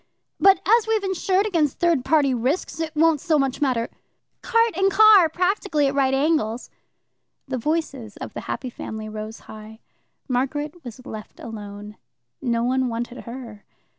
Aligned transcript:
"But 0.39 0.67
as 0.67 0.87
we've 0.87 1.03
insured 1.03 1.45
against 1.45 1.77
third 1.77 2.03
party 2.03 2.33
risks, 2.33 2.79
it 2.79 2.95
won't 2.95 3.21
so 3.21 3.37
much 3.37 3.61
matter 3.61 3.87
""Cart 4.41 4.75
and 4.75 4.91
car 4.91 5.29
being 5.29 5.29
practically 5.31 5.85
at 5.85 5.93
right 5.93 6.15
angles" 6.15 6.71
The 7.47 7.59
voices 7.59 8.17
of 8.17 8.33
the 8.33 8.41
happy 8.49 8.71
family 8.71 9.07
rose 9.09 9.41
high. 9.41 9.79
Margaret 10.27 10.83
was 10.83 11.05
left 11.05 11.39
alone. 11.39 11.97
No 12.41 12.63
one 12.63 12.87
wanted 12.89 13.25
her. 13.25 13.63